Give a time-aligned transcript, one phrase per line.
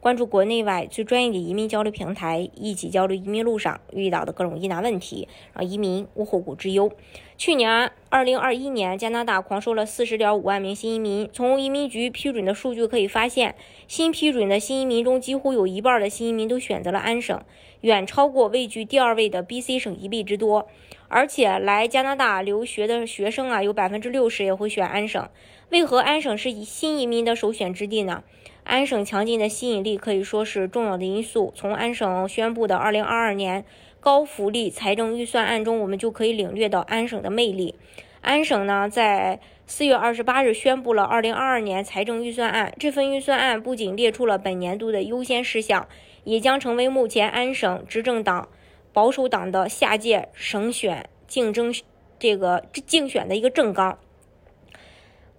[0.00, 6.90] 关注国内外最专业的移民交流平台，一起交流移民路上遇到的各种疑难问题，让移民无后顾之忧。
[7.36, 11.28] 去年二零二一年，加拿大狂收了四十点五万名新移民。
[11.34, 13.54] 从移民局批准的数据可以发现，
[13.86, 17.38] 新批准的新移民中，几乎有一半的新移民都选择了安省，
[17.82, 20.66] 远超过位居第二位的 BC 省一倍之多。
[21.08, 25.28] 而且来加拿大留学的学生啊，有百分之六十也会选安省。
[25.68, 28.24] 为何安省是新移民的首选之地呢？
[28.70, 31.52] 安省强劲的吸引力可以说是重要的因素。
[31.56, 33.64] 从安省宣布的2022年
[33.98, 37.74] 高福利财政预算案中，我们就可以领略到安省的魅力。
[38.20, 42.72] 安省呢，在4月28日宣布了2022年财政预算案。
[42.78, 45.88] 这份预算案不仅列出了本年度的优先事项，
[46.22, 48.48] 也将成为目前安省执政党
[48.92, 51.74] 保守党的下届省选竞争
[52.20, 53.98] 这个竞选的一个政纲。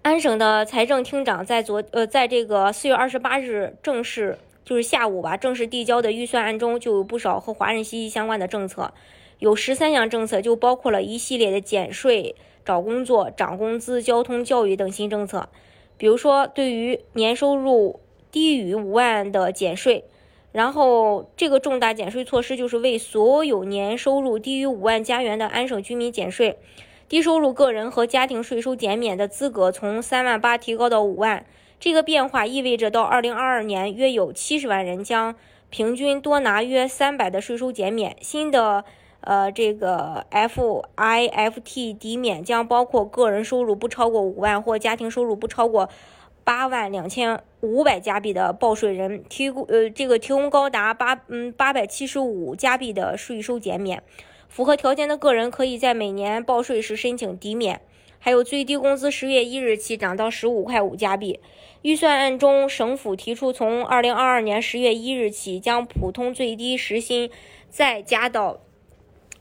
[0.03, 8.95] 安省的财政厅长在昨呃，在这个四月二十八日正式就是下午吧，正式递交的预算案中，就有不少和华人息息相关的政策，
[9.37, 12.35] 有十三项政策，就包括了一系列的减税、
[12.65, 15.47] 找工作、涨工资、交通、教育等新政策。
[15.99, 17.99] 比如说，对于年收入
[18.31, 20.05] 低于五万的减税，
[20.51, 26.57] 然后这个重大减税措施就是为所有年收入低于五万加元的安省居民减税。
[27.11, 31.45] 低收入个人和家庭税收减免的资格从三万八提高到五万，
[31.77, 35.35] 这个变化意味着到二零二二年，约有七十万人将
[35.69, 38.15] 平均多拿约三百的税收减免。
[38.21, 38.85] 新的
[39.19, 45.89] 呃这个 FIFT 抵免将包括个人收入不超过五万或家庭收入不超过
[46.45, 54.01] 八万两千五百加币的报税人提供呃这个提供高达八嗯八百七十五加币的税收减免。
[54.51, 57.79] 符合条件的个人可以在每年报税时申请抵免。
[58.19, 61.39] 还有最低工资十月一日起涨到十五块五加币。
[61.81, 67.31] 预算案中，省府提出从二零二二年十月一日起将普通最低时薪
[67.67, 68.61] 再加到，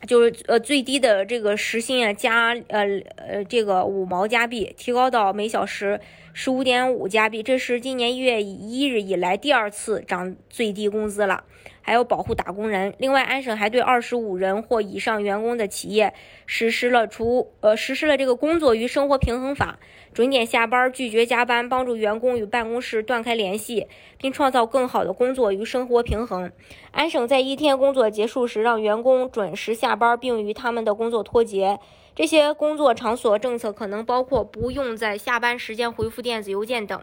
[0.06, 2.86] 就是呃最低的这个时薪啊加呃
[3.16, 6.00] 呃这个五毛加币，提高到每小时
[6.32, 7.42] 十五点五加币。
[7.42, 11.44] 这是今年一月一日以来第二次涨最低工资了。
[11.82, 12.94] 还有保护打工人。
[12.98, 16.14] 另外，安省还对二十五人或以上员工的企业
[16.46, 19.78] 实施了除呃实施了这个工作与生活平衡法，
[20.12, 23.86] 准点下班，拒绝加班，帮助员工与办公室断开联系，
[24.18, 26.52] 并创造更好的工作与生活平衡。
[26.90, 31.78] 安省在一天工作结束时让员工准时下班，并与他们的工作脱节。
[32.14, 37.02] 这些工作场所政策可能包括不用在下班时间回复电子邮件等，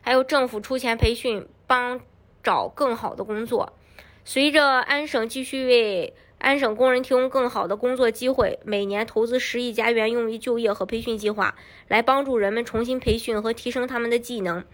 [0.00, 2.00] 还有政府出钱培训，帮
[2.42, 3.72] 找更好的工作。
[4.26, 11.54] 随着安省继续为安省工人提供更好的工作机会，每年投资十亿加元用于就业和培训计划，
[11.88, 14.64] 来帮助人们重新培训和提升他们的技能。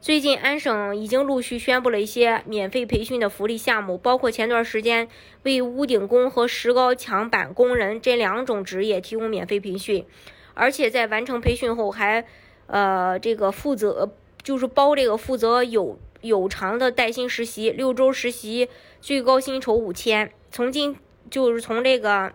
[0.00, 5.08] 最近，安省已经陆续宣布了一些免费培训的福利项目，包括前段时间
[5.42, 10.06] 为屋顶工和石膏墙板工人这两种职业提供免费培训，
[10.54, 12.24] 而且在完成培训后还，
[12.68, 14.12] 呃，这个负责
[14.42, 15.98] 就是包这个负责有。
[16.20, 18.68] 有偿的带薪实习，六周实习，
[19.00, 20.32] 最高薪酬五千。
[20.50, 20.96] 从今
[21.30, 22.32] 就是从这个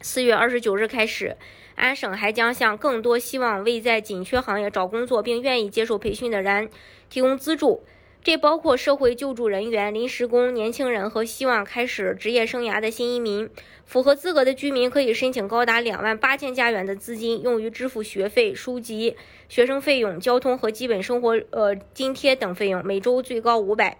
[0.00, 1.36] 四月二十九日开始，
[1.74, 6.68] 安省还将向更多希望为在紧缺行业找工作并愿意接受培训的人
[7.08, 7.84] 提供资助。
[8.24, 13.50] 这包括社会救助人员、临时工、年轻人和希望开始职业生涯的新移民。
[13.84, 19.14] 符合资格的居民可以申请高达两万八千加元的资金，用于支付学费、书籍、
[19.50, 23.98] 学生费用、交通和基本生活呃津贴等费用，每周最高五百。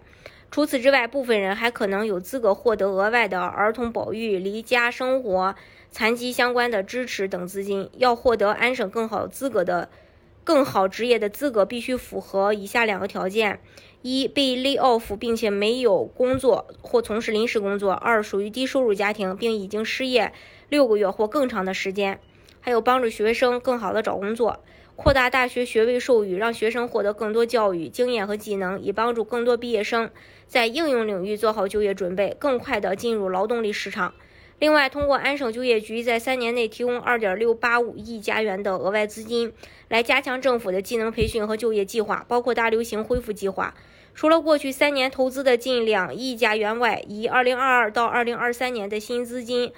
[0.49, 5.53] 除此之外，部分人还可能有资格获得额外的儿童保育、离家生活、
[5.91, 7.91] 残疾相关的支持等资金。
[7.97, 9.87] 要获得安省更好资格的。
[10.45, 13.59] 更好职业的资格必须符合以下两个条件：
[14.03, 20.31] 一、被 lay off 并且没有工作或从事临时工作；二、属于低收入家庭并已经失业
[20.69, 22.19] 六个月或更长的时间。
[22.61, 24.59] 还有帮助学生更好的找工作，
[24.95, 30.11] 扩大大学学位授予，让学生获得更多教育经验和技能，以帮助更多毕业生
[30.47, 34.13] 在应用领域做好就业准备，更快地进入劳动力市场。
[34.57, 39.51] 另外，通过安省就业局在三年内提供二点六八五亿加元的额外资金，
[39.89, 43.75] 来加强政府的技能培训和就业计划，包括大流行恢复计划。
[44.13, 49.73] 除了过去三年投资的近两亿加元外，以二零二二到二零二三年的新资金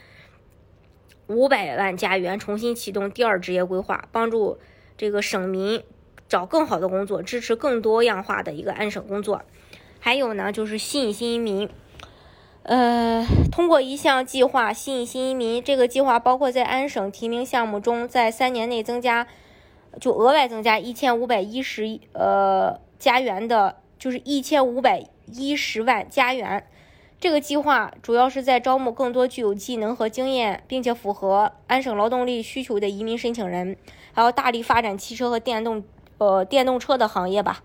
[1.25, 4.59] 五百万加元，重新启动第二职业规划，帮助
[4.95, 5.81] 这个省民
[6.29, 9.41] 找更好的工作，支持更多样化的一个安省工作。
[9.99, 11.67] 还有呢，就是吸引新民。
[12.67, 19.25] 呃，通过一项计划吸引新移民，这个计划包括在安省提名项目中，在三年内增加，
[20.01, 26.67] 就额外增加一千五百一十呃加元的，就是一千五百一十万加元。
[27.21, 33.77] 这个计划主要是在招募更多具有技能和经验，并且符合安省劳动力需求的移民申请人，
[34.11, 35.85] 还要大力发展汽车和电动
[36.17, 37.63] 呃电动车的行业吧。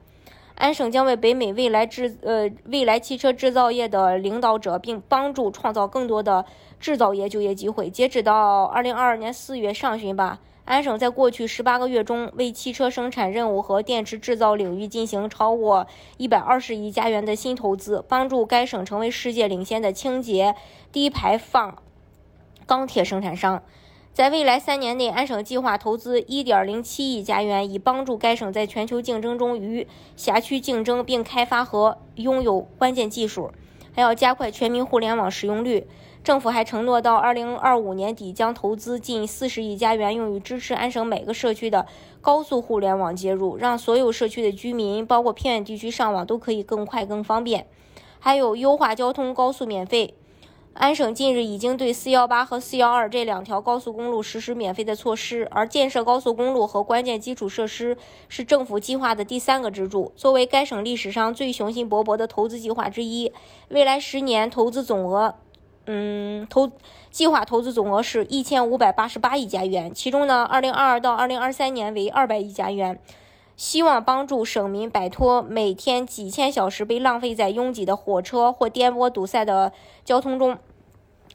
[0.54, 6.44] 安省将为北美未来制呃未来汽车制造业的领导者，并帮助创造更多的
[6.78, 7.90] 制造业就业机会。
[7.90, 20.55] 截止到二零二二年四月上旬吧，安省在过去十八个月中为汽车生产任务和电池制造领域进行超过一百二十亿加元的新投资，帮助该省成为世界领先的清洁
[20.93, 21.82] 低排放
[22.66, 23.62] 钢铁生产商。
[24.12, 33.50] 在未来三年内，安省计划投资1.07亿加元，以帮助该省在全球竞争中与辖区竞争，并开发和拥有关键技术。
[33.94, 35.86] 还要加快全民互联网使用率。
[36.22, 41.86] 政府还承诺到2025年底将投资近40亿加元，用于支持安省每个社区的
[42.20, 47.66] 高速互联网接入，让所有社区的居民，包括偏远地区上网都可以更快更方便。
[48.18, 50.14] 还有优化交通高速免费。
[50.74, 57.96] 安省近日已经对418和412这两条高速公路实施免费的措施，而建设高速公路和关键基础设施
[58.28, 60.12] 是政府计划的第三个支柱。
[60.16, 63.30] 作为该省历史上最雄心勃勃的投资计划之一，
[63.69, 65.34] 未来十年投资总额，
[65.84, 66.70] 嗯，投
[67.10, 72.98] 计划投资总额是一千五百八十八亿加元，其中呢二零二二到二零二三年为二百亿加元，
[73.62, 79.72] 希望帮助省民摆脱每天几千小时被浪费在拥挤的火车或颠簸堵塞的
[80.04, 80.58] 交通中。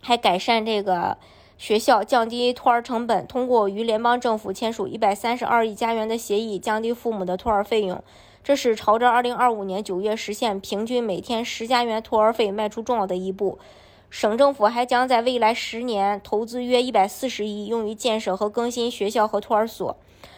[0.02, 1.16] 还改善这个
[1.58, 8.04] 学校，降低托儿成本，通过与联邦政府签署一百三十二亿加元的协议，降低父母的托儿费用。
[8.44, 13.58] 这是朝着二零二五年九月实现平均每天十加元托儿费迈出重要的一步。
[14.10, 19.96] 省政府还将在未来十年投资约一百四十亿，用于建设和更新学校和托儿所，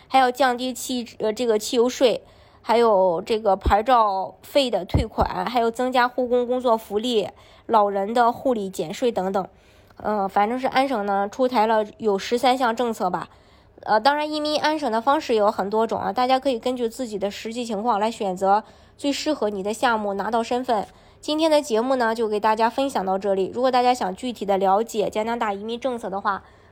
[0.09, 2.21] 还要降低汽呃这个汽油税，
[2.61, 7.29] 还有这个牌照费的退款，还有增加护工工作福利。
[7.71, 9.47] 老人的护理减税等等，
[9.97, 13.29] 呃，反正是安省呢出台了有十三项政策吧，
[13.83, 18.63] 呃，当然移民安省的方式有很多种啊，大家可以根据自己的实际情况来选择
[18.97, 20.87] 最适合你的项目拿到身份。
[21.21, 26.41] 今天的节目呢就给大家分享到这里，如果大家想具体的了解加拿大移民政策的话，